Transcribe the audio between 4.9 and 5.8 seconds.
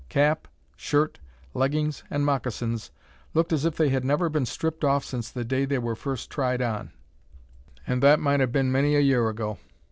since the day they